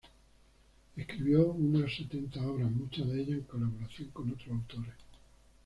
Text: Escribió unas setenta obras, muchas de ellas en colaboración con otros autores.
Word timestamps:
Escribió 0.95 1.49
unas 1.51 1.95
setenta 1.95 2.41
obras, 2.47 2.71
muchas 2.71 3.05
de 3.07 3.21
ellas 3.21 3.33
en 3.37 3.41
colaboración 3.43 4.09
con 4.09 4.31
otros 4.31 4.47
autores. 4.49 4.93